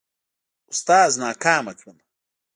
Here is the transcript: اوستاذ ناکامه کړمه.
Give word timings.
اوستاذ 0.69 1.11
ناکامه 1.21 1.73
کړمه. 1.79 2.03